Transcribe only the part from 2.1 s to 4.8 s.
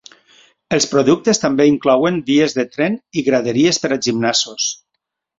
vies de tren i graderies per a gimnasos.